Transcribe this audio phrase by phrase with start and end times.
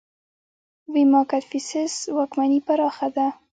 [0.93, 3.27] ویما کدفیسس واکمني پراخه کړه